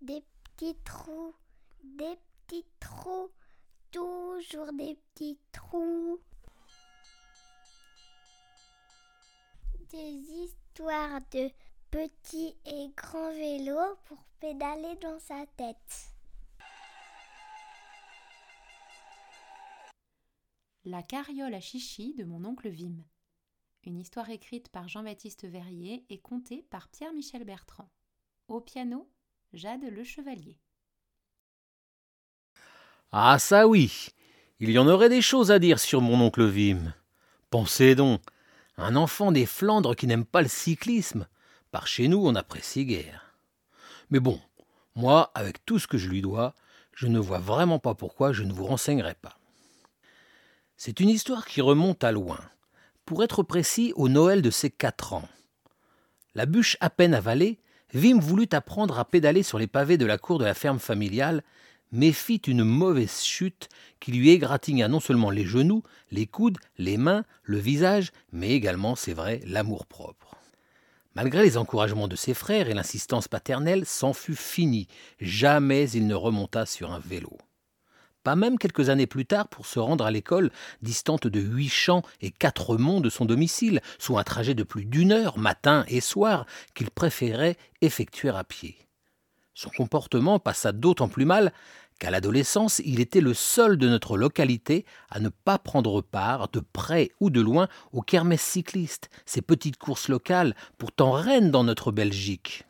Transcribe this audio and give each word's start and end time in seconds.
Des 0.00 0.22
petits 0.42 0.76
trous, 0.84 1.34
des 1.82 2.16
petits 2.46 2.66
trous, 2.80 3.30
toujours 3.90 4.72
des 4.72 4.96
petits 5.14 5.38
trous. 5.52 6.20
Des 9.90 10.12
histoires 10.12 11.20
de 11.32 11.50
petits 11.90 12.56
et 12.66 12.88
grands 12.96 13.32
vélos 13.32 13.96
pour 14.06 14.18
pédaler 14.40 14.96
dans 15.00 15.18
sa 15.20 15.46
tête. 15.56 16.14
La 20.84 21.02
carriole 21.02 21.54
à 21.54 21.60
chichi 21.60 22.12
de 22.14 22.24
mon 22.24 22.44
oncle 22.44 22.68
Vim. 22.68 23.04
Une 23.84 23.98
histoire 23.98 24.28
écrite 24.28 24.68
par 24.70 24.88
Jean-Baptiste 24.88 25.46
Verrier 25.46 26.04
et 26.10 26.18
contée 26.18 26.62
par 26.64 26.88
Pierre-Michel 26.88 27.44
Bertrand. 27.44 27.88
Au 28.48 28.60
piano, 28.60 29.10
Jade 29.54 29.84
Le 29.88 30.02
Chevalier. 30.02 30.58
Ah 33.12 33.38
ça 33.38 33.68
oui, 33.68 34.08
il 34.58 34.70
y 34.70 34.78
en 34.80 34.88
aurait 34.88 35.08
des 35.08 35.22
choses 35.22 35.52
à 35.52 35.60
dire 35.60 35.78
sur 35.78 36.00
mon 36.00 36.20
oncle 36.20 36.44
Vim. 36.44 36.92
Pensez 37.50 37.94
donc, 37.94 38.20
un 38.76 38.96
enfant 38.96 39.30
des 39.30 39.46
Flandres 39.46 39.94
qui 39.94 40.08
n'aime 40.08 40.24
pas 40.24 40.42
le 40.42 40.48
cyclisme, 40.48 41.28
par 41.70 41.86
chez 41.86 42.08
nous 42.08 42.26
on 42.26 42.32
n'apprécie 42.32 42.84
guère. 42.84 43.36
Mais 44.10 44.18
bon, 44.18 44.40
moi, 44.96 45.30
avec 45.36 45.64
tout 45.64 45.78
ce 45.78 45.86
que 45.86 45.98
je 45.98 46.08
lui 46.08 46.20
dois, 46.20 46.56
je 46.92 47.06
ne 47.06 47.20
vois 47.20 47.38
vraiment 47.38 47.78
pas 47.78 47.94
pourquoi 47.94 48.32
je 48.32 48.42
ne 48.42 48.52
vous 48.52 48.66
renseignerai 48.66 49.14
pas. 49.14 49.38
C'est 50.76 50.98
une 50.98 51.08
histoire 51.08 51.46
qui 51.46 51.60
remonte 51.60 52.02
à 52.02 52.10
loin, 52.10 52.40
pour 53.04 53.22
être 53.22 53.44
précis 53.44 53.92
au 53.94 54.08
Noël 54.08 54.42
de 54.42 54.50
ses 54.50 54.70
quatre 54.70 55.12
ans. 55.12 55.28
La 56.34 56.44
bûche 56.44 56.76
à 56.80 56.90
peine 56.90 57.14
avalée, 57.14 57.60
Vim 57.94 58.18
voulut 58.18 58.48
apprendre 58.50 58.98
à 58.98 59.04
pédaler 59.04 59.44
sur 59.44 59.58
les 59.58 59.68
pavés 59.68 59.96
de 59.96 60.04
la 60.04 60.18
cour 60.18 60.40
de 60.40 60.44
la 60.44 60.54
ferme 60.54 60.80
familiale, 60.80 61.44
mais 61.92 62.10
fit 62.10 62.42
une 62.48 62.64
mauvaise 62.64 63.22
chute 63.22 63.68
qui 64.00 64.10
lui 64.10 64.30
égratigna 64.30 64.88
non 64.88 64.98
seulement 64.98 65.30
les 65.30 65.44
genoux, 65.44 65.84
les 66.10 66.26
coudes, 66.26 66.58
les 66.76 66.96
mains, 66.96 67.24
le 67.44 67.58
visage, 67.58 68.10
mais 68.32 68.50
également, 68.50 68.96
c'est 68.96 69.12
vrai, 69.12 69.40
l'amour-propre. 69.46 70.34
Malgré 71.14 71.44
les 71.44 71.56
encouragements 71.56 72.08
de 72.08 72.16
ses 72.16 72.34
frères 72.34 72.68
et 72.68 72.74
l'insistance 72.74 73.28
paternelle, 73.28 73.86
c'en 73.86 74.12
fut 74.12 74.34
fini. 74.34 74.88
Jamais 75.20 75.88
il 75.90 76.08
ne 76.08 76.16
remonta 76.16 76.66
sur 76.66 76.92
un 76.92 76.98
vélo 76.98 77.38
pas 78.24 78.34
même 78.34 78.58
quelques 78.58 78.88
années 78.88 79.06
plus 79.06 79.26
tard 79.26 79.46
pour 79.48 79.66
se 79.66 79.78
rendre 79.78 80.04
à 80.04 80.10
l'école, 80.10 80.50
distante 80.82 81.28
de 81.28 81.40
huit 81.40 81.68
champs 81.68 82.02
et 82.20 82.30
quatre 82.30 82.76
monts 82.76 83.00
de 83.00 83.10
son 83.10 83.26
domicile, 83.26 83.80
soit 83.98 84.18
un 84.18 84.24
trajet 84.24 84.54
de 84.54 84.64
plus 84.64 84.86
d'une 84.86 85.12
heure, 85.12 85.38
matin 85.38 85.84
et 85.88 86.00
soir, 86.00 86.46
qu'il 86.74 86.90
préférait 86.90 87.56
effectuer 87.82 88.30
à 88.30 88.42
pied. 88.42 88.76
Son 89.54 89.70
comportement 89.70 90.40
passa 90.40 90.72
d'autant 90.72 91.06
plus 91.06 91.26
mal 91.26 91.52
qu'à 92.00 92.10
l'adolescence, 92.10 92.80
il 92.84 92.98
était 92.98 93.20
le 93.20 93.34
seul 93.34 93.76
de 93.76 93.88
notre 93.88 94.16
localité 94.16 94.84
à 95.10 95.20
ne 95.20 95.28
pas 95.28 95.58
prendre 95.58 96.00
part, 96.00 96.48
de 96.48 96.60
près 96.60 97.12
ou 97.20 97.30
de 97.30 97.40
loin, 97.40 97.68
aux 97.92 98.02
kermesses 98.02 98.42
cyclistes, 98.42 99.10
ces 99.26 99.42
petites 99.42 99.76
courses 99.76 100.08
locales, 100.08 100.56
pourtant 100.78 101.12
reines 101.12 101.52
dans 101.52 101.62
notre 101.62 101.92
Belgique. 101.92 102.64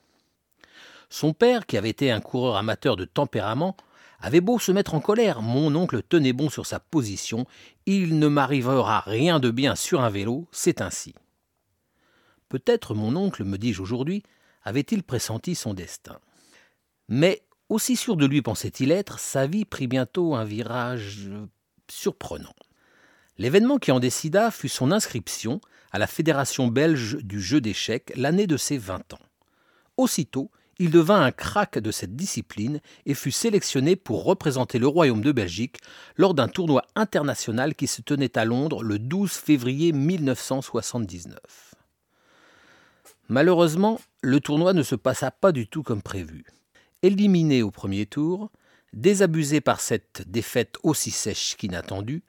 Son 1.08 1.32
père, 1.32 1.64
qui 1.64 1.78
avait 1.78 1.90
été 1.90 2.10
un 2.10 2.20
coureur 2.20 2.56
amateur 2.56 2.96
de 2.96 3.04
tempérament, 3.04 3.76
avait 4.24 4.40
beau 4.40 4.58
se 4.58 4.72
mettre 4.72 4.94
en 4.94 5.00
colère, 5.00 5.42
mon 5.42 5.74
oncle 5.76 6.02
tenait 6.02 6.32
bon 6.32 6.48
sur 6.48 6.64
sa 6.64 6.80
position. 6.80 7.46
Il 7.84 8.18
ne 8.18 8.26
m'arrivera 8.26 9.00
rien 9.00 9.38
de 9.38 9.50
bien 9.50 9.74
sur 9.74 10.00
un 10.00 10.08
vélo, 10.08 10.48
c'est 10.50 10.80
ainsi. 10.80 11.14
Peut-être 12.48 12.94
mon 12.94 13.16
oncle, 13.16 13.44
me 13.44 13.58
dis-je 13.58 13.82
aujourd'hui, 13.82 14.22
avait-il 14.62 15.02
pressenti 15.02 15.54
son 15.54 15.74
destin. 15.74 16.18
Mais, 17.08 17.42
aussi 17.68 17.96
sûr 17.96 18.16
de 18.16 18.24
lui 18.24 18.40
pensait-il 18.40 18.92
être, 18.92 19.18
sa 19.18 19.46
vie 19.46 19.66
prit 19.66 19.88
bientôt 19.88 20.34
un 20.34 20.44
virage 20.44 21.28
surprenant. 21.90 22.56
L'événement 23.36 23.76
qui 23.76 23.92
en 23.92 24.00
décida 24.00 24.50
fut 24.50 24.70
son 24.70 24.90
inscription 24.90 25.60
à 25.92 25.98
la 25.98 26.06
Fédération 26.06 26.68
belge 26.68 27.18
du 27.18 27.42
jeu 27.42 27.60
d'échecs 27.60 28.10
l'année 28.16 28.46
de 28.46 28.56
ses 28.56 28.78
vingt 28.78 29.12
ans. 29.12 29.20
Aussitôt, 29.98 30.50
il 30.78 30.90
devint 30.90 31.20
un 31.20 31.32
crack 31.32 31.78
de 31.78 31.90
cette 31.90 32.16
discipline 32.16 32.80
et 33.06 33.14
fut 33.14 33.30
sélectionné 33.30 33.96
pour 33.96 34.24
représenter 34.24 34.78
le 34.78 34.88
Royaume 34.88 35.20
de 35.20 35.32
Belgique 35.32 35.78
lors 36.16 36.34
d'un 36.34 36.48
tournoi 36.48 36.84
international 36.94 37.74
qui 37.74 37.86
se 37.86 38.02
tenait 38.02 38.36
à 38.36 38.44
Londres 38.44 38.82
le 38.82 38.98
12 38.98 39.30
février 39.30 39.92
1979. 39.92 41.74
Malheureusement, 43.28 44.00
le 44.22 44.40
tournoi 44.40 44.72
ne 44.72 44.82
se 44.82 44.94
passa 44.94 45.30
pas 45.30 45.52
du 45.52 45.66
tout 45.66 45.82
comme 45.82 46.02
prévu. 46.02 46.44
Éliminé 47.02 47.62
au 47.62 47.70
premier 47.70 48.06
tour, 48.06 48.50
désabusé 48.92 49.60
par 49.60 49.80
cette 49.80 50.28
défaite 50.30 50.76
aussi 50.82 51.10
sèche 51.10 51.56
qu'inattendue, 51.56 52.22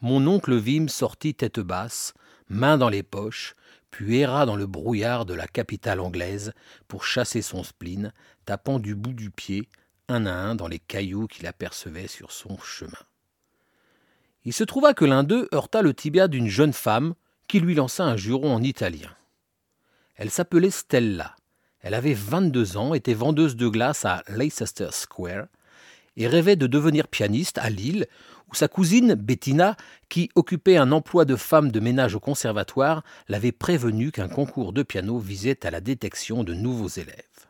mon 0.00 0.26
oncle 0.26 0.56
Vim 0.56 0.88
sortit 0.88 1.34
tête 1.34 1.60
basse, 1.60 2.14
main 2.48 2.78
dans 2.78 2.88
les 2.88 3.02
poches, 3.02 3.54
puis 3.90 4.18
erra 4.18 4.46
dans 4.46 4.56
le 4.56 4.66
brouillard 4.66 5.24
de 5.24 5.34
la 5.34 5.46
capitale 5.46 6.00
anglaise 6.00 6.52
pour 6.88 7.04
chasser 7.04 7.42
son 7.42 7.62
spleen, 7.62 8.12
tapant 8.44 8.78
du 8.78 8.94
bout 8.94 9.12
du 9.12 9.30
pied, 9.30 9.68
un 10.08 10.26
à 10.26 10.32
un, 10.32 10.54
dans 10.54 10.68
les 10.68 10.78
cailloux 10.78 11.26
qu'il 11.26 11.46
apercevait 11.46 12.08
sur 12.08 12.32
son 12.32 12.58
chemin. 12.58 12.92
Il 14.44 14.52
se 14.52 14.64
trouva 14.64 14.94
que 14.94 15.04
l'un 15.04 15.24
d'eux 15.24 15.48
heurta 15.52 15.82
le 15.82 15.94
tibia 15.94 16.28
d'une 16.28 16.48
jeune 16.48 16.72
femme 16.72 17.14
qui 17.48 17.60
lui 17.60 17.74
lança 17.74 18.04
un 18.04 18.16
juron 18.16 18.54
en 18.54 18.62
italien. 18.62 19.14
Elle 20.14 20.30
s'appelait 20.30 20.70
Stella. 20.70 21.36
Elle 21.80 21.94
avait 21.94 22.14
vingt-deux 22.14 22.76
ans, 22.76 22.94
était 22.94 23.14
vendeuse 23.14 23.56
de 23.56 23.68
glace 23.68 24.04
à 24.04 24.22
Leicester 24.28 24.88
Square, 24.90 25.46
et 26.16 26.26
rêvait 26.26 26.56
de 26.56 26.66
devenir 26.66 27.06
pianiste 27.06 27.58
à 27.58 27.70
Lille, 27.70 28.06
où 28.50 28.54
sa 28.54 28.68
cousine 28.68 29.14
Bettina, 29.14 29.76
qui 30.08 30.30
occupait 30.34 30.76
un 30.76 30.92
emploi 30.92 31.24
de 31.24 31.36
femme 31.36 31.70
de 31.70 31.80
ménage 31.80 32.14
au 32.14 32.20
conservatoire, 32.20 33.04
l'avait 33.28 33.52
prévenu 33.52 34.10
qu'un 34.10 34.28
concours 34.28 34.72
de 34.72 34.82
piano 34.82 35.18
visait 35.18 35.66
à 35.66 35.70
la 35.70 35.80
détection 35.80 36.44
de 36.44 36.54
nouveaux 36.54 36.88
élèves. 36.88 37.46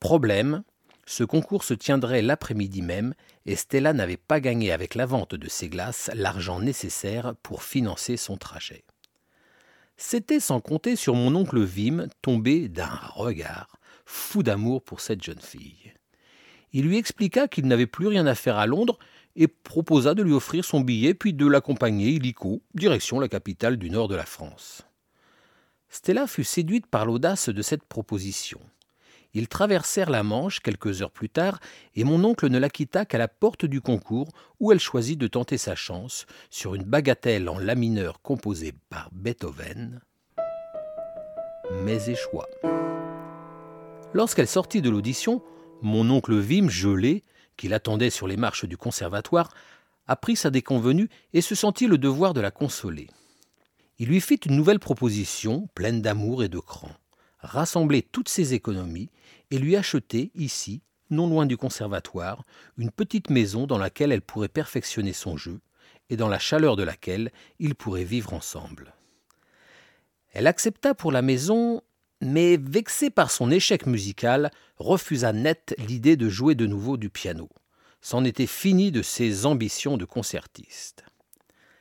Problème, 0.00 0.64
ce 1.06 1.24
concours 1.24 1.64
se 1.64 1.74
tiendrait 1.74 2.22
l'après-midi 2.22 2.82
même 2.82 3.14
et 3.46 3.56
Stella 3.56 3.92
n'avait 3.92 4.16
pas 4.16 4.40
gagné 4.40 4.72
avec 4.72 4.94
la 4.94 5.06
vente 5.06 5.34
de 5.34 5.48
ses 5.48 5.68
glaces 5.68 6.10
l'argent 6.14 6.60
nécessaire 6.60 7.34
pour 7.42 7.62
financer 7.62 8.16
son 8.16 8.36
trajet. 8.36 8.84
C'était 9.96 10.40
sans 10.40 10.60
compter 10.60 10.96
sur 10.96 11.14
mon 11.14 11.34
oncle 11.36 11.62
Vim, 11.62 12.08
tombé 12.22 12.68
d'un 12.68 12.98
regard, 13.14 13.76
fou 14.04 14.42
d'amour 14.42 14.82
pour 14.82 15.00
cette 15.00 15.22
jeune 15.22 15.40
fille. 15.40 15.92
Il 16.72 16.86
lui 16.86 16.96
expliqua 16.96 17.48
qu'il 17.48 17.66
n'avait 17.66 17.86
plus 17.86 18.06
rien 18.06 18.26
à 18.26 18.34
faire 18.34 18.56
à 18.56 18.66
Londres 18.66 18.98
et 19.36 19.48
proposa 19.48 20.14
de 20.14 20.22
lui 20.22 20.32
offrir 20.32 20.64
son 20.64 20.80
billet 20.80 21.14
puis 21.14 21.32
de 21.32 21.46
l'accompagner 21.46 22.10
illico, 22.10 22.62
direction 22.74 23.20
la 23.20 23.28
capitale 23.28 23.76
du 23.76 23.90
nord 23.90 24.08
de 24.08 24.16
la 24.16 24.26
France. 24.26 24.82
Stella 25.88 26.26
fut 26.26 26.44
séduite 26.44 26.86
par 26.86 27.04
l'audace 27.04 27.48
de 27.48 27.62
cette 27.62 27.84
proposition. 27.84 28.60
Ils 29.34 29.48
traversèrent 29.48 30.10
la 30.10 30.22
Manche 30.22 30.60
quelques 30.60 31.00
heures 31.00 31.10
plus 31.10 31.30
tard, 31.30 31.58
et 31.94 32.04
mon 32.04 32.22
oncle 32.24 32.48
ne 32.48 32.58
la 32.58 32.68
quitta 32.68 33.06
qu'à 33.06 33.18
la 33.18 33.28
porte 33.28 33.64
du 33.64 33.80
concours, 33.80 34.28
où 34.60 34.72
elle 34.72 34.80
choisit 34.80 35.18
de 35.18 35.26
tenter 35.26 35.56
sa 35.58 35.74
chance 35.74 36.26
sur 36.50 36.74
une 36.74 36.84
bagatelle 36.84 37.48
en 37.48 37.58
la 37.58 37.74
mineur 37.74 38.20
composée 38.20 38.74
par 38.90 39.10
Beethoven, 39.12 40.00
mais 41.84 42.10
échoua. 42.10 42.46
Lorsqu'elle 44.12 44.48
sortit 44.48 44.82
de 44.82 44.90
l'audition, 44.90 45.42
mon 45.80 46.08
oncle 46.10 46.34
Vim, 46.34 46.68
gelé, 46.68 47.22
qui 47.56 47.68
l'attendait 47.68 48.10
sur 48.10 48.26
les 48.26 48.36
marches 48.36 48.64
du 48.64 48.76
conservatoire, 48.76 49.52
apprit 50.06 50.36
sa 50.36 50.50
déconvenue 50.50 51.08
et 51.32 51.40
se 51.40 51.54
sentit 51.54 51.86
le 51.86 51.98
devoir 51.98 52.34
de 52.34 52.40
la 52.40 52.50
consoler. 52.50 53.08
Il 53.98 54.08
lui 54.08 54.20
fit 54.20 54.36
une 54.36 54.56
nouvelle 54.56 54.80
proposition, 54.80 55.68
pleine 55.74 56.02
d'amour 56.02 56.42
et 56.42 56.48
de 56.48 56.58
cran 56.58 56.90
rassembler 57.42 58.02
toutes 58.02 58.28
ses 58.28 58.54
économies 58.54 59.10
et 59.50 59.58
lui 59.58 59.76
acheter 59.76 60.30
ici, 60.34 60.82
non 61.10 61.28
loin 61.28 61.44
du 61.44 61.56
conservatoire, 61.56 62.44
une 62.78 62.90
petite 62.90 63.30
maison 63.30 63.66
dans 63.66 63.78
laquelle 63.78 64.12
elle 64.12 64.22
pourrait 64.22 64.48
perfectionner 64.48 65.12
son 65.12 65.36
jeu 65.36 65.60
et 66.08 66.16
dans 66.16 66.28
la 66.28 66.38
chaleur 66.38 66.76
de 66.76 66.82
laquelle 66.82 67.32
ils 67.58 67.74
pourraient 67.74 68.04
vivre 68.04 68.32
ensemble. 68.32 68.94
Elle 70.32 70.46
accepta 70.46 70.94
pour 70.94 71.12
la 71.12 71.20
maison 71.20 71.82
mais 72.22 72.56
vexé 72.56 73.10
par 73.10 73.30
son 73.30 73.50
échec 73.50 73.86
musical, 73.86 74.50
refusa 74.78 75.32
net 75.32 75.74
l'idée 75.86 76.16
de 76.16 76.28
jouer 76.28 76.54
de 76.54 76.66
nouveau 76.66 76.96
du 76.96 77.10
piano. 77.10 77.48
C'en 78.00 78.24
était 78.24 78.46
fini 78.46 78.92
de 78.92 79.02
ses 79.02 79.44
ambitions 79.44 79.96
de 79.96 80.04
concertiste. 80.04 81.04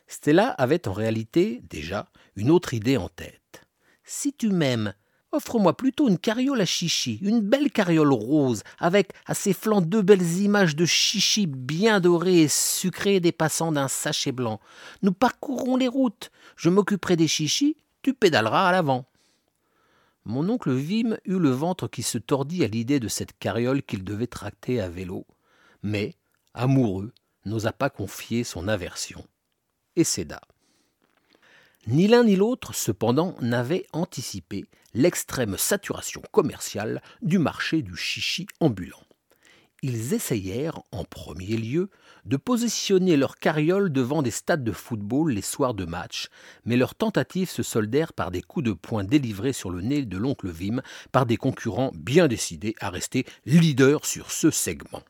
Stella 0.08 0.50
avait 0.50 0.88
en 0.88 0.94
réalité, 0.94 1.62
déjà, 1.70 2.08
une 2.36 2.52
autre 2.52 2.74
idée 2.74 2.98
en 2.98 3.08
tête. 3.08 3.64
Si 4.04 4.34
tu 4.34 4.50
m'aimes, 4.50 4.94
offre-moi 5.32 5.78
plutôt 5.78 6.10
une 6.10 6.18
carriole 6.18 6.60
à 6.60 6.66
chichi, 6.66 7.20
une 7.22 7.42
belle 7.42 7.72
carriole 7.72 8.12
rose, 8.12 8.64
avec 8.80 9.14
à 9.28 9.34
ses 9.34 9.54
flancs 9.54 9.82
deux 9.82 10.02
belles 10.02 10.40
images 10.40 10.76
de 10.76 10.86
chichi 10.86 11.46
bien 11.46 12.00
dorées 12.00 12.42
et 12.42 12.48
sucrées 12.48 13.20
dépassant 13.20 13.72
d'un 13.72 13.88
sachet 13.88 14.32
blanc. 14.32 14.60
Nous 15.02 15.14
parcourrons 15.14 15.78
les 15.78 15.88
routes. 15.88 16.32
Je 16.56 16.70
m'occuperai 16.70 17.16
des 17.16 17.28
chichis, 17.28 17.78
tu 18.02 18.14
pédaleras 18.14 18.68
à 18.68 18.72
l'avant. 18.72 19.11
Mon 20.26 20.48
oncle 20.50 20.72
Vim 20.72 21.18
eut 21.26 21.40
le 21.40 21.50
ventre 21.50 21.88
qui 21.88 22.04
se 22.04 22.18
tordit 22.18 22.64
à 22.64 22.68
l'idée 22.68 23.00
de 23.00 23.08
cette 23.08 23.38
carriole 23.40 23.82
qu'il 23.82 24.04
devait 24.04 24.28
tracter 24.28 24.80
à 24.80 24.90
vélo, 24.90 25.26
mais, 25.82 26.16
amoureux, 26.54 27.14
n'osa 27.46 27.72
pas 27.72 27.90
confier 27.90 28.44
son 28.44 28.68
aversion, 28.68 29.26
et 29.96 30.04
céda. 30.04 30.42
Ni 31.88 32.08
l'un 32.08 32.24
ni 32.24 32.36
l'autre, 32.36 32.76
cependant, 32.76 33.36
n'avait 33.42 33.88
anticipé 33.92 34.66
l'extrême 34.94 35.58
saturation 35.58 36.22
commerciale 36.32 37.02
du 37.24 37.40
marché 37.40 37.82
du 37.82 37.96
chichi 37.96 38.46
ambulant. 38.60 39.02
Ils 39.84 40.14
essayèrent, 40.14 40.80
en 40.92 41.04
premier 41.06 41.58
lieu, 41.58 41.90
de 42.26 42.38
positionner 42.38 43.18
leurs 43.18 43.38
carrioles 43.38 43.92
devant 43.92 44.22
des 44.22 44.30
stades 44.30 44.64
de 44.64 44.72
football 44.72 45.32
les 45.32 45.42
soirs 45.42 45.74
de 45.74 45.86
match, 45.86 46.28
mais 46.66 46.78
leurs 46.78 46.94
tentatives 46.94 47.50
se 47.50 47.64
soldèrent 47.64 48.14
par 48.14 48.30
des 48.30 48.44
coups 48.44 48.66
de 48.66 48.74
poing 48.74 49.04
délivrés 49.04 49.54
sur 49.54 49.72
le 49.72 49.82
nez 49.82 50.06
de 50.06 50.18
l'oncle 50.18 50.50
Vim 50.50 50.82
par 51.12 51.26
des 51.26 51.38
concurrents 51.38 51.92
bien 51.96 52.28
décidés 52.28 52.76
à 52.80 52.92
rester 52.92 53.26
leaders 53.46 54.06
sur 54.06 54.30
ce 54.30 54.52
segment. 54.52 55.02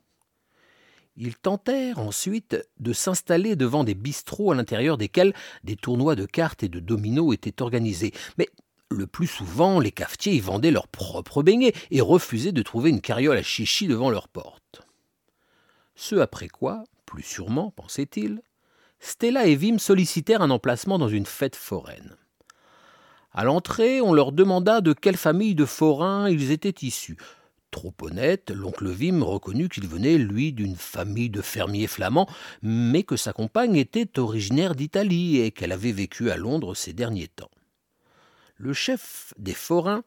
Ils 1.18 1.35
tentèrent 1.35 2.00
ensuite 2.00 2.56
de 2.79 2.94
s'installer 2.94 3.57
devant 3.57 3.83
des 3.83 3.94
bistrots 3.94 4.53
à 4.53 4.56
l'intérieur 4.56 4.97
desquels 4.97 5.33
des 5.65 5.75
tournois 5.75 6.15
de 6.15 6.25
cartes 6.25 6.63
et 6.63 6.69
de 6.69 6.79
dominos 6.79 7.33
étaient 7.33 7.62
organisés, 7.62 8.13
mais 8.38 8.47
le 8.92 9.08
plus 9.08 9.28
souvent, 9.28 9.80
les 9.80 9.92
cafetiers 9.92 10.34
y 10.34 10.40
vendaient 10.40 10.72
leurs 10.72 10.88
propres 10.88 11.44
beignets 11.44 11.74
et 11.90 12.02
refusaient 12.02 12.52
de 12.52 12.62
trouver 12.62 12.90
une 12.90 13.02
carriole 13.02 13.38
à 13.38 13.44
chichi 13.44 13.88
devant 13.88 14.10
leur 14.10 14.28
porte. 14.28 14.82
Ce 15.96 16.16
après 16.16 16.48
quoi, 16.48 16.84
plus 17.06 17.24
sûrement, 17.24 17.72
pensait-il, 17.72 18.42
Stella 19.00 19.48
et 19.48 19.56
Vim 19.56 19.80
sollicitèrent 19.80 20.42
un 20.42 20.52
emplacement 20.52 21.00
dans 21.00 21.10
une 21.10 21.26
fête 21.26 21.56
foraine. 21.56 22.16
À 23.34 23.44
l'entrée, 23.44 24.02
on 24.02 24.14
leur 24.14 24.32
demanda 24.32 24.82
de 24.82 24.94
quelle 24.94 25.18
famille 25.18 25.56
de 25.56 25.66
forains 25.66 26.30
ils 26.30 26.52
étaient 26.52 26.86
issus. 26.86 27.18
Trop 27.72 27.94
honnête, 28.02 28.52
l'oncle 28.52 28.90
Vim 28.90 29.24
reconnut 29.24 29.70
qu'il 29.70 29.88
venait, 29.88 30.18
lui, 30.18 30.52
d'une 30.52 30.76
famille 30.76 31.30
de 31.30 31.42
fermiers 31.42 31.88
flamands, 31.88 32.28
mais 32.62 33.04
que 33.04 33.16
sa 33.16 33.32
compagne 33.32 33.78
était 33.78 34.20
originaire 34.20 34.76
d'Italie 34.76 35.40
et 35.40 35.52
qu'elle 35.52 35.72
avait 35.72 35.94
vécu 35.94 36.30
à 36.30 36.36
Londres 36.36 36.76
ces 36.76 36.92
derniers 36.92 37.30
temps. 37.30 37.50
Le 38.63 38.74
chef 38.74 39.34
des 39.40 39.56
forains 39.56 40.04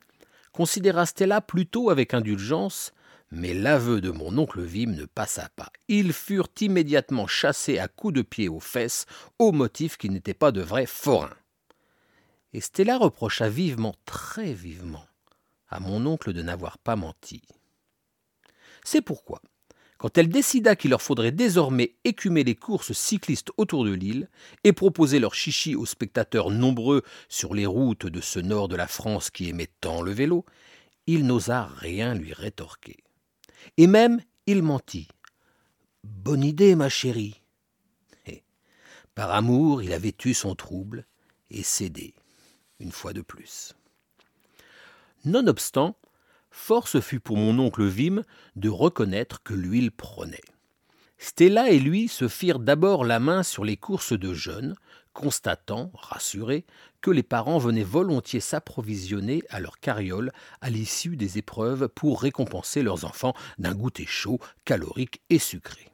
considéra 0.53 1.07
Stella 1.07 1.41
plutôt 1.41 1.91
avec 1.91 2.15
indulgence, 2.15 2.93
mais 3.33 3.53
l'aveu 3.53 4.01
de 4.01 4.13
mon 4.13 4.39
oncle 4.39 4.63
Vim 4.63 4.93
ne 4.93 5.07
passa 5.07 5.49
pas. 5.57 5.73
Ils 5.89 6.13
furent 6.13 6.47
immédiatement 6.61 7.27
chassés 7.27 7.81
à 7.81 7.89
coups 7.89 8.15
de 8.15 8.23
pied 8.23 8.49
aux 8.49 8.61
fesses, 8.61 9.07
au 9.41 9.51
motif 9.51 9.97
qu'ils 9.97 10.13
n'étaient 10.13 10.35
pas 10.35 10.53
de 10.53 10.61
vrais 10.61 10.87
forains. 10.87 11.35
Et 12.53 12.61
Stella 12.61 12.97
reprocha 12.97 13.49
vivement, 13.49 13.97
très 14.05 14.53
vivement, 14.53 15.09
à 15.69 15.81
mon 15.81 16.07
oncle 16.07 16.33
de 16.33 16.43
n'avoir 16.43 16.79
pas 16.79 16.95
menti. 16.95 17.43
C'est 18.85 19.03
pourquoi, 19.03 19.43
quand 20.05 20.19
elle 20.19 20.29
décida 20.29 20.77
qu'il 20.77 20.91
leur 20.91 21.01
faudrait 21.01 21.33
désormais 21.33 21.95
écumer 22.05 22.45
les 22.45 22.55
courses 22.55 22.93
cyclistes 22.93 23.53
autour 23.57 23.87
de 23.87 23.93
l'île 23.93 24.29
et 24.63 24.75
proposer 24.75 25.19
leur 25.19 25.35
chichi 25.35 25.75
aux 25.75 25.87
spectateurs 25.87 26.51
nombreux 26.51 27.03
sur 27.31 27.55
les 27.55 27.65
routes 27.65 28.05
de 28.05 28.21
ce 28.21 28.39
nord 28.39 28.69
de 28.69 28.77
la 28.77 28.87
France 28.87 29.31
qui 29.31 29.49
aimait 29.49 29.71
tant 29.81 30.03
le 30.03 30.13
vélo, 30.13 30.45
il 31.07 31.25
n'osa 31.25 31.71
rien 31.79 32.13
lui 32.15 32.35
rétorquer. 32.35 32.99
Et 33.79 33.87
même 33.87 34.21
il 34.47 34.63
mentit. 34.63 35.09
Bonne 36.03 36.45
idée, 36.45 36.75
ma 36.77 36.91
chérie. 36.91 37.41
Par 39.15 39.31
amour, 39.31 39.83
il 39.83 39.95
avait 39.95 40.15
eu 40.27 40.35
son 40.35 40.55
trouble 40.55 41.07
et 41.49 41.63
cédé, 41.63 42.13
une 42.79 42.93
fois 42.93 43.15
de 43.15 43.23
plus. 43.23 43.75
Nonobstant, 45.25 45.97
force 46.55 47.01
fut 47.01 47.19
pour 47.19 47.37
mon 47.37 47.59
oncle 47.59 47.85
Vim 47.85 48.23
de 48.55 48.69
reconnaître 48.69 49.43
que 49.43 49.55
l'huile 49.55 49.91
prenait. 49.91 50.41
Stella 51.19 51.71
et 51.71 51.81
lui 51.81 52.07
se 52.07 52.29
firent 52.29 52.61
d'abord 52.61 53.05
la 53.05 53.19
main 53.19 53.43
sur 53.43 53.65
les 53.65 53.77
courses 53.77 54.13
de 54.13 54.33
jeunes, 54.33 54.77
constatant, 55.13 55.91
rassurés, 55.95 56.65
que 57.01 57.11
les 57.11 57.25
parents 57.25 57.59
venaient 57.59 57.83
volontiers 57.83 58.41
s'approvisionner 58.41 59.43
à 59.51 59.59
leur 59.59 59.81
carriole 59.81 60.31
à 60.61 60.71
l'issue 60.71 61.17
des 61.17 61.39
épreuves 61.39 61.89
pour 61.89 62.23
récompenser 62.23 62.83
leurs 62.83 63.05
enfants 63.05 63.35
d'un 63.59 63.75
goûter 63.75 64.07
chaud, 64.07 64.39
calorique 64.65 65.23
et 65.31 65.41
sucré. 65.41 65.91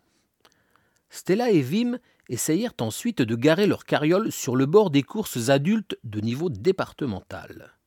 Stella 1.08 1.50
et 1.50 1.62
Vim 1.62 1.98
essayèrent 2.28 2.74
ensuite 2.80 3.22
de 3.22 3.34
garer 3.34 3.66
leur 3.66 3.84
carriole 3.84 4.30
sur 4.30 4.56
le 4.56 4.66
bord 4.66 4.90
des 4.90 5.02
courses 5.02 5.48
adultes 5.48 5.98
de 6.04 6.20
niveau 6.20 6.50
départemental. 6.50 7.79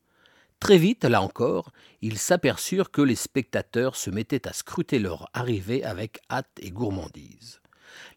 Très 0.63 0.77
vite, 0.77 1.04
là 1.04 1.21
encore, 1.21 1.74
ils 2.01 2.18
s'aperçurent 2.18 2.89
que 2.89 3.01
les 3.01 3.18
spectateurs 3.18 3.98
se 3.98 4.10
mettaient 4.10 4.48
à 4.48 4.54
scruter 4.54 4.98
leur 4.98 5.30
arrivée 5.33 5.83
avec 5.83 6.21
hâte 6.31 6.57
et 6.62 6.71
gourmandise. 6.71 7.60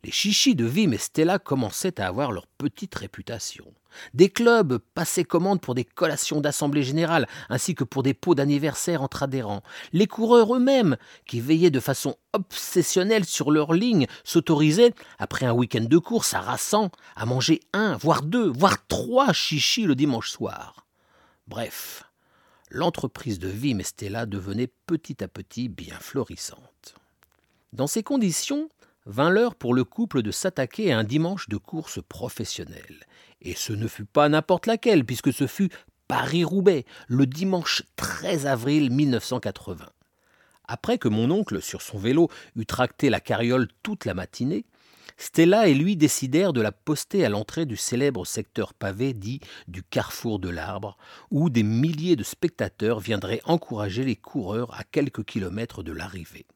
Les 0.05 0.13
chichis 0.13 0.55
de 0.55 0.65
Vim 0.65 0.93
et 0.93 0.99
Stella 0.99 1.41
commençaient 1.41 2.01
à 2.01 2.07
avoir 2.07 2.31
leur 2.31 2.47
petite 2.47 2.95
réputation. 2.95 3.75
Des 4.15 4.29
clubs 4.29 4.79
passaient 4.95 5.25
commande 5.25 5.61
pour 5.61 5.75
des 5.75 5.83
collations 5.83 6.41
d'assemblée 6.41 6.85
générale, 6.85 7.27
ainsi 7.49 7.75
que 7.75 7.83
pour 7.83 8.05
des 8.05 8.15
pots 8.15 8.37
d'anniversaire 8.37 9.03
entre 9.03 9.25
adhérents. 9.25 9.65
Les 9.93 10.07
coureurs 10.07 10.55
eux-mêmes, 10.55 10.99
qui 11.27 11.41
veillaient 11.41 11.71
de 11.71 11.81
façon 11.81 12.15
obsessionnelle 12.33 13.25
sur 13.25 13.51
leur 13.51 13.73
ligne, 13.73 14.07
s'autorisaient, 14.23 14.95
après 15.19 15.47
un 15.47 15.53
week-end 15.53 15.87
de 15.91 15.99
course 15.99 16.33
harassant, 16.33 16.93
à 17.17 17.27
manger 17.27 17.59
un, 17.73 17.97
voire 17.97 18.23
deux, 18.23 18.47
voire 18.47 18.87
trois 18.87 19.33
chichis 19.33 19.83
le 19.83 19.97
dimanche 19.97 20.31
soir. 20.31 20.87
Bref, 21.49 22.06
l'entreprise 22.71 23.39
de 23.39 23.49
Vim 23.49 23.79
et 23.79 23.85
Stella 23.85 24.27
devenait 24.27 24.71
petit 24.87 25.23
à 25.23 25.29
petit 25.29 25.69
bien 25.69 25.99
florissante. 25.99 26.95
Dans 27.73 27.87
ces 27.87 28.03
conditions, 28.03 28.69
vint 29.07 29.31
l'heure 29.31 29.55
pour 29.55 29.75
le 29.75 29.85
couple 29.85 30.23
de 30.23 30.31
s'attaquer 30.31 30.93
à 30.93 30.99
un 30.99 31.05
dimanche 31.05 31.49
de 31.49 31.57
course 31.57 32.01
professionnelle. 32.09 33.07
Et 33.41 33.55
ce 33.55 33.73
ne 33.73 33.87
fut 33.87 34.05
pas 34.05 34.29
n'importe 34.29 34.67
laquelle, 34.67 35.05
puisque 35.05 35.33
ce 35.33 35.47
fut 35.47 35.71
Paris-Roubaix, 36.09 36.85
le 37.09 37.27
dimanche 37.27 37.83
13 37.97 38.47
avril 38.47 38.91
1980. 38.91 39.89
Après 40.69 40.99
que 40.99 41.09
mon 41.09 41.31
oncle, 41.31 41.63
sur 41.63 41.83
son 41.83 41.99
vélo, 41.99 42.29
eut 42.57 42.67
tracté 42.67 43.11
la 43.11 43.21
carriole 43.21 43.69
toute 43.83 44.05
la 44.05 44.15
matinée, 44.15 44.65
Stella 45.17 45.69
et 45.69 45.75
lui 45.75 45.97
décidèrent 45.97 46.53
de 46.53 46.61
la 46.61 46.73
poster 46.73 47.25
à 47.25 47.29
l'entrée 47.29 47.67
du 47.67 47.77
célèbre 47.77 48.27
secteur 48.27 48.75
pavé 48.75 49.13
dit 49.13 49.41
du 49.69 49.83
carrefour 49.83 50.39
de 50.39 50.49
l'arbre, 50.49 50.97
où 51.31 51.51
des 51.51 51.63
milliers 51.63 52.17
de 52.17 52.25
spectateurs 52.25 53.01
viendraient 53.01 53.41
encourager 53.45 54.05
les 54.05 54.17
coureurs 54.17 54.75
à 54.75 54.85
quelques 54.85 55.25
kilomètres 55.25 55.83
de 55.83 55.93
l'arrivée. 55.93 56.47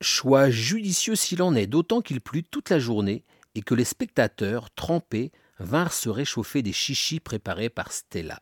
Choix 0.00 0.50
judicieux 0.50 1.16
s'il 1.16 1.42
en 1.42 1.54
est, 1.54 1.66
d'autant 1.66 2.00
qu'il 2.00 2.20
plut 2.20 2.44
toute 2.48 2.70
la 2.70 2.78
journée 2.78 3.24
et 3.54 3.62
que 3.62 3.74
les 3.74 3.84
spectateurs, 3.84 4.70
trempés, 4.70 5.32
vinrent 5.58 5.92
se 5.92 6.08
réchauffer 6.08 6.62
des 6.62 6.72
chichis 6.72 7.20
préparés 7.20 7.68
par 7.68 7.92
Stella. 7.92 8.40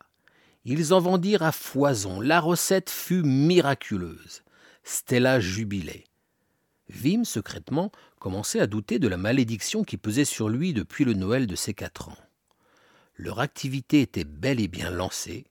Ils 0.65 0.93
en 0.93 0.99
vendirent 0.99 1.43
à 1.43 1.51
foison, 1.51 2.19
la 2.19 2.39
recette 2.39 2.89
fut 2.89 3.23
miraculeuse. 3.23 4.43
Stella 4.83 5.39
jubilait. 5.39 6.05
Vim, 6.91 7.23
secrètement, 7.23 7.91
commençait 8.19 8.59
à 8.59 8.67
douter 8.67 8.99
de 8.99 9.07
la 9.07 9.17
malédiction 9.17 9.83
qui 9.83 9.97
pesait 9.97 10.25
sur 10.25 10.49
lui 10.49 10.73
depuis 10.73 11.05
le 11.05 11.13
Noël 11.13 11.47
de 11.47 11.55
ses 11.55 11.73
quatre 11.73 12.09
ans. 12.09 12.17
Leur 13.15 13.39
activité 13.39 14.01
était 14.01 14.25
bel 14.25 14.59
et 14.59 14.67
bien 14.67 14.91
lancée. 14.91 15.45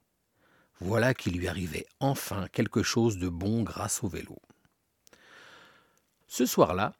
Voilà 0.79 1.13
qu'il 1.13 1.37
lui 1.37 1.47
arrivait 1.47 1.87
enfin 1.99 2.47
quelque 2.51 2.83
chose 2.83 3.17
de 3.17 3.27
bon 3.27 3.63
grâce 3.63 4.03
au 4.03 4.07
vélo. 4.07 4.39
Ce 6.27 6.45
soir-là, 6.45 6.93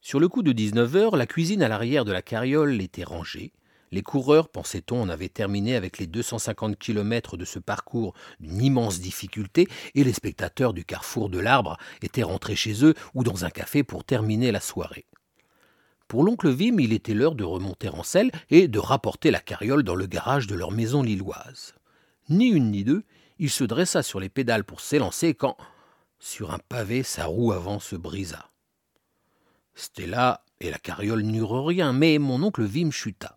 sur 0.00 0.20
le 0.20 0.28
coup 0.28 0.42
de 0.42 0.52
19 0.52 0.96
heures, 0.96 1.16
la 1.16 1.26
cuisine 1.26 1.62
à 1.62 1.68
l'arrière 1.68 2.04
de 2.04 2.12
la 2.12 2.22
carriole 2.22 2.80
était 2.80 3.04
rangée, 3.04 3.52
les 3.92 4.02
coureurs, 4.02 4.48
pensait-on, 4.48 5.02
en 5.02 5.08
avaient 5.08 5.28
terminé 5.28 5.76
avec 5.76 5.98
les 5.98 6.06
250 6.06 6.76
kilomètres 6.78 7.36
de 7.36 7.44
ce 7.44 7.58
parcours 7.58 8.14
d'une 8.40 8.62
immense 8.62 9.00
difficulté, 9.00 9.68
et 9.94 10.04
les 10.04 10.12
spectateurs 10.12 10.72
du 10.72 10.84
carrefour 10.84 11.28
de 11.28 11.38
l'Arbre 11.38 11.76
étaient 12.02 12.22
rentrés 12.22 12.56
chez 12.56 12.84
eux 12.84 12.94
ou 13.14 13.24
dans 13.24 13.44
un 13.44 13.50
café 13.50 13.82
pour 13.82 14.04
terminer 14.04 14.52
la 14.52 14.60
soirée. 14.60 15.06
Pour 16.08 16.22
l'oncle 16.22 16.50
Vim, 16.50 16.78
il 16.78 16.92
était 16.92 17.14
l'heure 17.14 17.34
de 17.34 17.44
remonter 17.44 17.88
en 17.88 18.02
selle 18.02 18.30
et 18.50 18.68
de 18.68 18.78
rapporter 18.78 19.30
la 19.30 19.40
carriole 19.40 19.82
dans 19.82 19.96
le 19.96 20.06
garage 20.06 20.46
de 20.46 20.54
leur 20.54 20.70
maison 20.70 21.02
lilloise. 21.02 21.74
Ni 22.28 22.46
une 22.46 22.70
ni 22.70 22.84
deux, 22.84 23.04
il 23.38 23.50
se 23.50 23.64
dressa 23.64 24.02
sur 24.02 24.20
les 24.20 24.28
pédales 24.28 24.64
pour 24.64 24.80
s'élancer 24.80 25.34
quand, 25.34 25.56
sur 26.18 26.52
un 26.52 26.58
pavé, 26.68 27.02
sa 27.02 27.26
roue 27.26 27.52
avant 27.52 27.80
se 27.80 27.96
brisa. 27.96 28.50
Stella 29.74 30.44
et 30.60 30.70
la 30.70 30.78
carriole 30.78 31.22
n'eurent 31.22 31.66
rien, 31.66 31.92
mais 31.92 32.18
mon 32.18 32.42
oncle 32.42 32.64
Vim 32.64 32.90
chuta. 32.90 33.34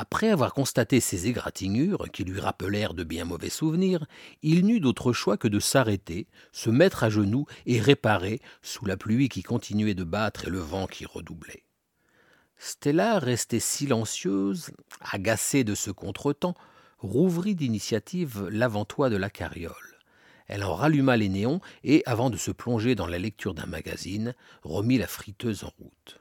Après 0.00 0.30
avoir 0.30 0.54
constaté 0.54 1.00
ces 1.00 1.26
égratignures, 1.26 2.08
qui 2.12 2.22
lui 2.22 2.38
rappelèrent 2.38 2.94
de 2.94 3.02
bien 3.02 3.24
mauvais 3.24 3.50
souvenirs, 3.50 4.06
il 4.42 4.64
n'eut 4.64 4.78
d'autre 4.78 5.12
choix 5.12 5.36
que 5.36 5.48
de 5.48 5.58
s'arrêter, 5.58 6.28
se 6.52 6.70
mettre 6.70 7.02
à 7.02 7.10
genoux 7.10 7.46
et 7.66 7.80
réparer, 7.80 8.38
sous 8.62 8.86
la 8.86 8.96
pluie 8.96 9.28
qui 9.28 9.42
continuait 9.42 9.96
de 9.96 10.04
battre 10.04 10.46
et 10.46 10.50
le 10.50 10.60
vent 10.60 10.86
qui 10.86 11.04
redoublait. 11.04 11.64
Stella 12.58 13.18
restait 13.18 13.58
silencieuse, 13.58 14.70
agacée 15.00 15.64
de 15.64 15.74
ce 15.74 15.90
contretemps, 15.90 16.54
rouvrit 17.00 17.56
d'initiative 17.56 18.46
l'avant-toit 18.52 19.10
de 19.10 19.16
la 19.16 19.30
carriole. 19.30 19.98
Elle 20.46 20.62
en 20.62 20.76
ralluma 20.76 21.16
les 21.16 21.28
néons 21.28 21.60
et, 21.82 22.04
avant 22.06 22.30
de 22.30 22.36
se 22.36 22.52
plonger 22.52 22.94
dans 22.94 23.08
la 23.08 23.18
lecture 23.18 23.52
d'un 23.52 23.66
magazine, 23.66 24.36
remit 24.62 24.98
la 24.98 25.08
friteuse 25.08 25.64
en 25.64 25.72
route. 25.76 26.20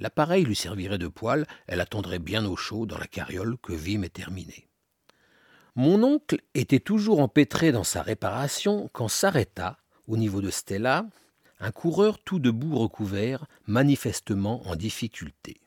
L'appareil 0.00 0.44
lui 0.44 0.56
servirait 0.56 0.96
de 0.96 1.08
poêle, 1.08 1.46
elle 1.66 1.82
attendrait 1.82 2.18
bien 2.18 2.46
au 2.46 2.56
chaud 2.56 2.86
dans 2.86 2.96
la 2.96 3.06
carriole 3.06 3.58
que 3.58 3.74
Vim 3.74 4.02
ait 4.02 4.08
terminée. 4.08 4.66
Mon 5.76 6.02
oncle 6.02 6.40
était 6.54 6.80
toujours 6.80 7.20
empêtré 7.20 7.70
dans 7.70 7.84
sa 7.84 8.00
réparation 8.00 8.88
quand 8.94 9.08
s'arrêta, 9.08 9.78
au 10.08 10.16
niveau 10.16 10.40
de 10.40 10.50
Stella, 10.50 11.04
un 11.60 11.70
coureur 11.70 12.18
tout 12.18 12.38
debout 12.38 12.78
recouvert, 12.78 13.44
manifestement 13.66 14.66
en 14.66 14.74
difficulté. 14.74 15.60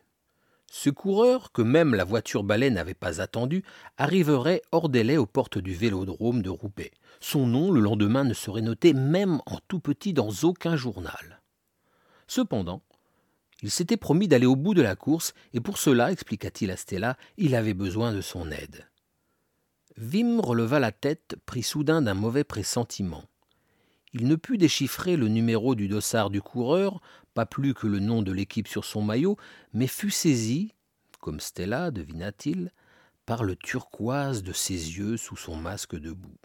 Ce 0.71 0.89
coureur, 0.89 1.51
que 1.51 1.61
même 1.61 1.93
la 1.93 2.03
voiture 2.03 2.43
balai 2.43 2.71
n'avait 2.71 2.95
pas 2.95 3.21
attendu, 3.21 3.63
arriverait 3.97 4.63
hors 4.71 4.89
délai 4.89 5.17
aux 5.17 5.27
portes 5.27 5.59
du 5.59 5.75
vélodrome 5.75 6.41
de 6.41 6.49
Roubaix. 6.49 6.91
Son 7.19 7.45
nom, 7.45 7.69
le 7.69 7.81
lendemain, 7.81 8.23
ne 8.23 8.33
serait 8.33 8.63
noté 8.63 8.93
même 8.93 9.41
en 9.45 9.59
tout 9.67 9.79
petit 9.79 10.11
dans 10.11 10.31
aucun 10.41 10.75
journal. 10.75 11.43
Cependant, 12.25 12.81
il 13.63 13.71
s'était 13.71 13.97
promis 13.97 14.27
d'aller 14.27 14.45
au 14.45 14.57
bout 14.57 14.73
de 14.73 14.81
la 14.81 14.97
course, 14.97 15.33
et 15.53 15.61
pour 15.61 15.77
cela, 15.77 16.11
expliqua-t-il 16.11 16.69
à 16.69 16.75
Stella, 16.75 17.17
il 17.37 17.55
avait 17.55 17.73
besoin 17.73 18.11
de 18.13 18.19
son 18.19 18.51
aide. 18.51 18.89
Vim 19.95 20.41
releva 20.41 20.81
la 20.81 20.91
tête, 20.91 21.37
pris 21.45 21.63
soudain 21.63 22.01
d'un 22.01 22.13
mauvais 22.13 22.43
pressentiment. 22.43 23.23
Il 24.11 24.27
ne 24.27 24.35
put 24.35 24.57
déchiffrer 24.57 25.15
le 25.15 25.29
numéro 25.29 25.75
du 25.75 25.87
dossard 25.87 26.29
du 26.29 26.41
coureur, 26.41 26.99
pas 27.33 27.45
plus 27.45 27.73
que 27.73 27.87
le 27.87 27.99
nom 27.99 28.21
de 28.21 28.33
l'équipe 28.33 28.67
sur 28.67 28.83
son 28.83 29.01
maillot, 29.01 29.37
mais 29.71 29.87
fut 29.87 30.11
saisi, 30.11 30.73
comme 31.21 31.39
Stella, 31.39 31.89
devina-t-il, 31.89 32.73
par 33.25 33.45
le 33.45 33.55
turquoise 33.55 34.43
de 34.43 34.51
ses 34.51 34.97
yeux 34.97 35.15
sous 35.15 35.37
son 35.37 35.55
masque 35.55 35.97
de 35.97 36.11
boue. 36.11 36.37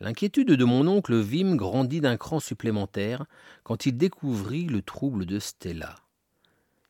L'inquiétude 0.00 0.50
de 0.50 0.64
mon 0.64 0.88
oncle 0.88 1.14
Vim 1.14 1.54
grandit 1.54 2.00
d'un 2.00 2.16
cran 2.16 2.40
supplémentaire 2.40 3.26
quand 3.62 3.86
il 3.86 3.96
découvrit 3.96 4.64
le 4.64 4.82
trouble 4.82 5.24
de 5.24 5.38
Stella. 5.38 5.94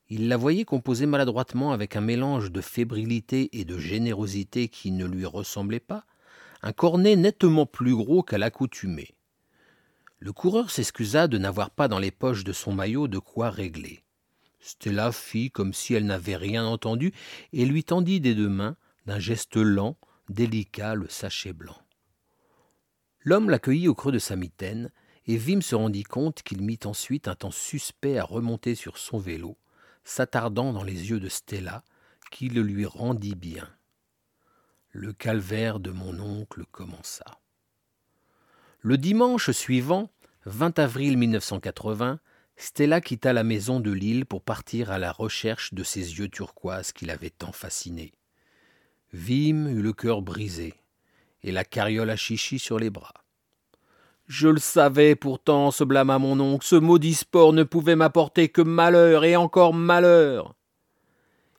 Il 0.09 0.29
la 0.29 0.37
voyait 0.37 0.65
composer 0.65 1.05
maladroitement 1.05 1.73
avec 1.73 1.97
un 1.97 2.01
mélange 2.01 2.51
de 2.51 2.61
fébrilité 2.63 3.51
et 3.59 3.65
de 3.65 3.79
générosité 3.79 4.69
qui 4.69 4.91
ne 4.91 5.07
lui 5.07 5.27
ressemblait 5.27 5.81
pas, 5.81 6.07
un 6.63 6.73
cornet 6.73 7.15
nettement 7.15 7.67
plus 7.67 7.95
gros 7.95 8.23
qu'à 8.23 8.39
l'accoutumée. 8.39 9.15
Le 10.19 10.33
coureur 10.33 10.71
s'excusa 10.71 11.29
de 11.29 11.37
n'avoir 11.37 11.71
pas 11.71 11.89
dans 11.89 11.99
les 11.99 12.11
poches 12.11 12.45
de 12.45 12.53
son 12.55 12.73
maillot 12.73 13.07
de 13.07 13.19
quoi 13.19 13.51
régler. 13.51 14.03
Stella 14.61 15.13
fit 15.13 15.51
comme 15.51 15.75
si 15.75 15.93
elle 15.93 16.07
n'avait 16.07 16.37
rien 16.37 16.65
entendu 16.65 17.13
et 17.53 17.67
lui 17.67 17.85
tendit 17.85 18.21
des 18.21 18.35
deux 18.35 18.49
mains, 18.49 18.77
d'un 19.05 19.19
geste 19.19 19.57
lent, 19.57 19.99
délicat, 20.31 20.95
le 20.95 21.09
sachet 21.11 21.53
blanc. 21.53 21.84
L'homme 23.25 23.49
l'accueillit 23.49 23.89
au 23.89 23.95
creux 23.95 24.13
de 24.13 24.19
sa 24.19 24.37
mitaine, 24.37 24.91
et 25.27 25.39
Vim 25.39 25.63
se 25.63 25.75
rendit 25.75 26.03
compte 26.03 26.43
qu'il 26.43 26.61
mit 26.61 26.81
ensuite 26.85 27.27
un 27.27 27.35
temps 27.35 27.51
suspect 27.51 28.19
à 28.19 28.25
remonter 28.25 28.75
sur 28.75 28.99
son 28.99 29.19
vélo, 29.19 29.57
s'attardant 30.05 30.75
dans 30.75 30.85
les 30.85 31.09
yeux 31.11 31.21
de 31.21 31.31
Stella, 31.31 31.83
qui 32.31 32.51
le 32.51 32.61
lui 32.61 32.85
rendit 32.85 33.35
bien. 33.35 33.67
Le 34.91 35.15
calvaire 35.15 35.81
de 35.81 35.91
mon 35.91 36.21
oncle 36.21 36.65
commença. 36.71 37.25
Le 38.81 38.99
dimanche 38.99 39.51
suivant, 39.51 40.11
20 40.45 40.79
avril 40.79 41.17
1980, 41.17 42.21
Stella 42.57 43.01
quitta 43.01 43.33
la 43.33 43.43
maison 43.43 43.81
de 43.81 43.91
Lille 43.91 44.27
pour 44.27 44.43
partir 44.43 44.91
à 44.91 44.99
la 44.99 45.11
recherche 45.11 45.73
de 45.73 45.83
ces 45.83 46.19
yeux 46.19 46.29
turquoises 46.29 46.93
qui 46.93 47.07
l'avaient 47.07 47.31
tant 47.31 47.53
fasciné. 47.53 48.13
Vim 49.15 49.67
eut 49.69 49.83
le 49.83 49.95
cœur 49.95 50.21
brisé 50.21 50.75
et 51.45 51.53
la 51.53 51.65
carriole 51.65 52.11
à 52.11 52.17
chichi 52.17 52.59
sur 52.59 52.81
les 52.81 52.91
bras. 52.91 53.15
Je 54.27 54.49
le 54.49 54.59
savais 54.59 55.15
pourtant, 55.15 55.71
se 55.71 55.85
blâma 55.85 56.19
mon 56.19 56.41
oncle, 56.41 56.67
ce 56.67 56.77
maudit 56.77 57.15
sport 57.15 57.53
ne 57.53 57.63
pouvait 57.63 57.95
m'apporter 57.95 58.49
que 58.49 58.63
malheur 58.63 59.25
et 59.25 59.37
encore 59.37 59.75
malheur. 59.75 60.55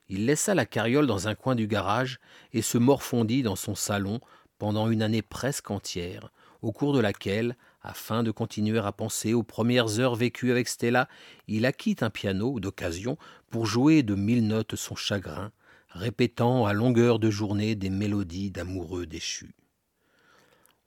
Il 0.09 0.25
laissa 0.25 0.55
la 0.55 0.65
carriole 0.65 1.05
dans 1.05 1.27
un 1.27 1.35
coin 1.35 1.55
du 1.55 1.67
garage 1.67 2.19
et 2.53 2.63
se 2.63 2.79
morfondit 2.79 3.43
dans 3.43 3.55
son 3.55 3.75
salon 3.75 4.19
pendant 4.57 4.89
une 4.89 5.03
année 5.03 5.21
presque 5.21 5.69
entière, 5.69 6.31
au 6.63 6.71
cours 6.71 6.93
de 6.93 6.99
laquelle, 6.99 7.55
afin 7.83 8.23
de 8.23 8.31
continuer 8.31 8.79
à 8.79 8.91
penser 8.91 9.33
aux 9.33 9.43
premières 9.43 9.99
heures 9.99 10.15
vécues 10.15 10.49
avec 10.49 10.67
Stella, 10.67 11.07
il 11.47 11.65
acquit 11.67 11.97
un 12.01 12.09
piano 12.09 12.59
d'occasion 12.59 13.17
pour 13.51 13.67
jouer 13.67 14.01
de 14.01 14.15
mille 14.15 14.47
notes 14.47 14.75
son 14.75 14.95
chagrin, 14.95 15.51
répétant 15.89 16.65
à 16.65 16.73
longueur 16.73 17.19
de 17.19 17.29
journée 17.29 17.75
des 17.75 17.91
mélodies 17.91 18.49
d'amoureux 18.49 19.05
déchus. 19.05 19.53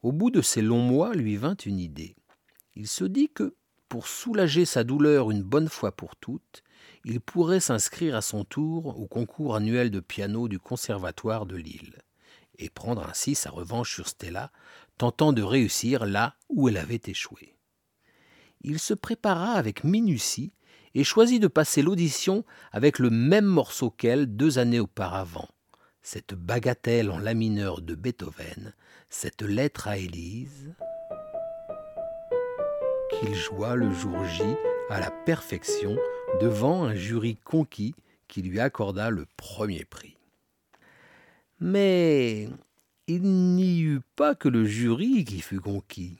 Au 0.02 0.12
bout 0.12 0.30
de 0.30 0.42
ces 0.42 0.62
longs 0.62 0.82
mois 0.82 1.14
lui 1.14 1.36
vint 1.36 1.56
une 1.56 1.80
idée. 1.80 2.14
Il 2.76 2.86
se 2.86 3.04
dit 3.04 3.28
que, 3.28 3.56
pour 3.88 4.06
soulager 4.06 4.64
sa 4.64 4.84
douleur 4.84 5.30
une 5.30 5.42
bonne 5.42 5.68
fois 5.68 5.92
pour 5.92 6.14
toutes, 6.14 6.62
il 7.04 7.20
pourrait 7.20 7.60
s'inscrire 7.60 8.14
à 8.14 8.22
son 8.22 8.44
tour 8.44 9.00
au 9.00 9.06
concours 9.06 9.56
annuel 9.56 9.90
de 9.90 10.00
piano 10.00 10.46
du 10.46 10.58
Conservatoire 10.58 11.46
de 11.46 11.56
Lille, 11.56 12.02
et 12.58 12.70
prendre 12.70 13.08
ainsi 13.08 13.34
sa 13.34 13.50
revanche 13.50 13.94
sur 13.94 14.06
Stella, 14.06 14.52
tentant 14.98 15.32
de 15.32 15.42
réussir 15.42 16.06
là 16.06 16.36
où 16.48 16.68
elle 16.68 16.76
avait 16.76 17.00
échoué. 17.06 17.56
Il 18.60 18.78
se 18.78 18.94
prépara 18.94 19.52
avec 19.52 19.84
minutie 19.84 20.52
et 20.94 21.04
choisit 21.04 21.40
de 21.40 21.48
passer 21.48 21.82
l'audition 21.82 22.44
avec 22.72 22.98
le 22.98 23.10
même 23.10 23.46
morceau 23.46 23.90
qu'elle 23.90 24.26
deux 24.26 24.58
années 24.58 24.80
auparavant, 24.80 25.48
cette 26.10 26.32
bagatelle 26.32 27.10
en 27.10 27.18
la 27.18 27.34
mineur 27.34 27.82
de 27.82 27.94
Beethoven, 27.94 28.72
cette 29.10 29.42
lettre 29.42 29.88
à 29.88 29.98
Élise, 29.98 30.72
qu'il 33.10 33.34
joua 33.34 33.76
le 33.76 33.92
jour 33.92 34.24
J 34.24 34.42
à 34.88 35.00
la 35.00 35.10
perfection 35.10 35.98
devant 36.40 36.84
un 36.84 36.94
jury 36.94 37.36
conquis 37.44 37.94
qui 38.26 38.40
lui 38.40 38.58
accorda 38.58 39.10
le 39.10 39.26
premier 39.36 39.84
prix. 39.84 40.16
Mais 41.60 42.48
il 43.06 43.24
n'y 43.24 43.82
eut 43.82 44.00
pas 44.16 44.34
que 44.34 44.48
le 44.48 44.64
jury 44.64 45.26
qui 45.26 45.42
fut 45.42 45.60
conquis. 45.60 46.16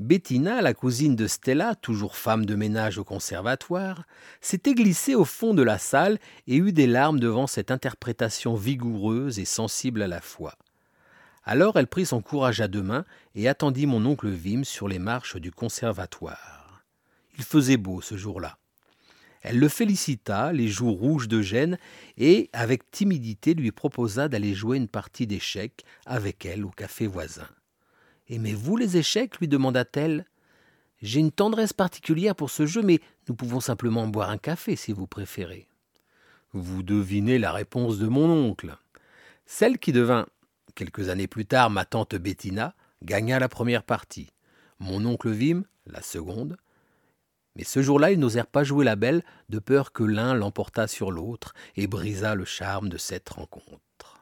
Bettina, 0.00 0.62
la 0.62 0.72
cousine 0.72 1.14
de 1.14 1.26
Stella, 1.26 1.74
toujours 1.74 2.16
femme 2.16 2.46
de 2.46 2.54
ménage 2.54 2.96
au 2.96 3.04
conservatoire, 3.04 4.04
s'était 4.40 4.72
glissée 4.72 5.14
au 5.14 5.26
fond 5.26 5.52
de 5.52 5.62
la 5.62 5.76
salle 5.76 6.18
et 6.46 6.56
eut 6.56 6.72
des 6.72 6.86
larmes 6.86 7.20
devant 7.20 7.46
cette 7.46 7.70
interprétation 7.70 8.54
vigoureuse 8.54 9.38
et 9.38 9.44
sensible 9.44 10.00
à 10.00 10.08
la 10.08 10.22
fois. 10.22 10.56
Alors 11.44 11.76
elle 11.76 11.86
prit 11.86 12.06
son 12.06 12.22
courage 12.22 12.62
à 12.62 12.68
deux 12.68 12.82
mains 12.82 13.04
et 13.34 13.46
attendit 13.46 13.84
mon 13.84 14.06
oncle 14.06 14.30
Vim 14.30 14.64
sur 14.64 14.88
les 14.88 14.98
marches 14.98 15.36
du 15.36 15.50
conservatoire. 15.50 16.82
Il 17.36 17.44
faisait 17.44 17.76
beau 17.76 18.00
ce 18.00 18.16
jour-là. 18.16 18.56
Elle 19.42 19.58
le 19.58 19.68
félicita, 19.68 20.54
les 20.54 20.68
joues 20.68 20.92
rouges 20.92 21.28
de 21.28 21.42
gêne, 21.42 21.78
et, 22.16 22.48
avec 22.54 22.90
timidité, 22.90 23.52
lui 23.52 23.70
proposa 23.70 24.28
d'aller 24.28 24.54
jouer 24.54 24.78
une 24.78 24.88
partie 24.88 25.26
d'échecs 25.26 25.84
avec 26.06 26.46
elle 26.46 26.64
au 26.64 26.70
café 26.70 27.06
voisin. 27.06 27.48
Aimez-vous 28.30 28.76
les 28.76 28.96
échecs 28.96 29.38
lui 29.40 29.48
demanda-t-elle. 29.48 30.24
J'ai 31.02 31.18
une 31.18 31.32
tendresse 31.32 31.72
particulière 31.72 32.36
pour 32.36 32.48
ce 32.48 32.64
jeu, 32.64 32.80
mais 32.80 33.00
nous 33.28 33.34
pouvons 33.34 33.58
simplement 33.58 34.06
boire 34.06 34.30
un 34.30 34.38
café 34.38 34.76
si 34.76 34.92
vous 34.92 35.08
préférez. 35.08 35.66
Vous 36.52 36.84
devinez 36.84 37.38
la 37.40 37.50
réponse 37.50 37.98
de 37.98 38.06
mon 38.06 38.30
oncle. 38.30 38.76
Celle 39.46 39.80
qui 39.80 39.90
devint, 39.90 40.26
quelques 40.76 41.08
années 41.08 41.26
plus 41.26 41.44
tard, 41.44 41.70
ma 41.70 41.84
tante 41.84 42.14
Bettina, 42.14 42.74
gagna 43.02 43.40
la 43.40 43.48
première 43.48 43.82
partie. 43.82 44.30
Mon 44.78 45.04
oncle 45.06 45.30
Vim, 45.30 45.64
la 45.86 46.00
seconde, 46.00 46.56
mais 47.56 47.64
ce 47.64 47.82
jour-là, 47.82 48.12
ils 48.12 48.18
n'osèrent 48.20 48.46
pas 48.46 48.62
jouer 48.62 48.84
la 48.84 48.94
belle, 48.94 49.24
de 49.48 49.58
peur 49.58 49.92
que 49.92 50.04
l'un 50.04 50.34
l'emportât 50.34 50.86
sur 50.86 51.10
l'autre 51.10 51.52
et 51.74 51.88
brisât 51.88 52.36
le 52.36 52.44
charme 52.44 52.88
de 52.88 52.96
cette 52.96 53.28
rencontre. 53.28 54.20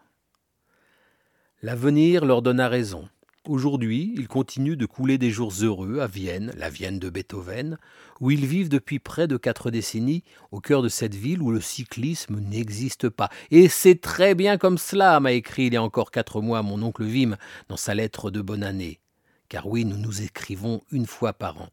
L'avenir 1.60 2.24
leur 2.24 2.40
donna 2.40 2.68
raison. 2.68 3.06
Aujourd'hui, 3.48 4.12
ils 4.14 4.28
continuent 4.28 4.76
de 4.76 4.84
couler 4.84 5.16
des 5.16 5.30
jours 5.30 5.54
heureux 5.62 6.00
à 6.00 6.06
Vienne, 6.06 6.52
la 6.58 6.68
Vienne 6.68 6.98
de 6.98 7.08
Beethoven, 7.08 7.78
où 8.20 8.30
ils 8.30 8.44
vivent 8.44 8.68
depuis 8.68 8.98
près 8.98 9.26
de 9.26 9.38
quatre 9.38 9.70
décennies, 9.70 10.22
au 10.52 10.60
cœur 10.60 10.82
de 10.82 10.90
cette 10.90 11.14
ville 11.14 11.40
où 11.40 11.50
le 11.50 11.62
cyclisme 11.62 12.40
n'existe 12.40 13.08
pas. 13.08 13.30
Et 13.50 13.70
c'est 13.70 14.02
très 14.02 14.34
bien 14.34 14.58
comme 14.58 14.76
cela, 14.76 15.18
m'a 15.18 15.32
écrit 15.32 15.68
il 15.68 15.72
y 15.72 15.78
a 15.78 15.82
encore 15.82 16.10
quatre 16.10 16.42
mois 16.42 16.60
mon 16.60 16.82
oncle 16.82 17.04
Vim 17.04 17.38
dans 17.70 17.78
sa 17.78 17.94
lettre 17.94 18.30
de 18.30 18.42
bonne 18.42 18.62
année. 18.62 19.00
Car 19.48 19.66
oui, 19.66 19.86
nous 19.86 19.96
nous 19.96 20.20
écrivons 20.20 20.82
une 20.92 21.06
fois 21.06 21.32
par 21.32 21.58
an. 21.58 21.70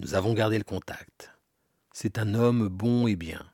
Nous 0.00 0.16
avons 0.16 0.34
gardé 0.34 0.58
le 0.58 0.64
contact. 0.64 1.30
C'est 1.92 2.18
un 2.18 2.34
homme 2.34 2.66
bon 2.66 3.06
et 3.06 3.14
bien. 3.14 3.46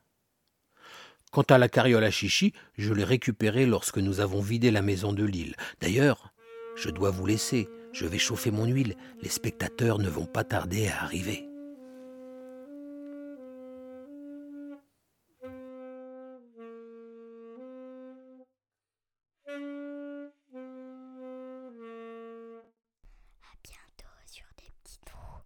Quant 1.29 1.43
à 1.43 1.59
la 1.59 1.69
carriole 1.69 2.05
à 2.05 2.09
chichi, 2.09 2.53
je 2.75 2.91
l'ai 2.91 3.03
récupérée 3.03 3.67
lorsque 3.67 3.99
nous 3.99 4.19
avons 4.19 4.41
vidé 4.41 4.71
la 4.71 4.81
maison 4.81 5.13
de 5.13 5.23
Lille. 5.23 5.55
D'ailleurs, 5.79 6.31
je 6.75 6.89
dois 6.89 7.09
vous 7.09 7.25
laisser. 7.25 7.69
Je 7.91 8.05
vais 8.05 8.17
chauffer 8.17 8.51
mon 8.51 8.65
huile. 8.65 8.95
Les 9.21 9.29
spectateurs 9.29 9.99
ne 9.99 10.09
vont 10.09 10.25
pas 10.25 10.43
tarder 10.43 10.87
à 10.87 11.03
arriver. 11.03 11.47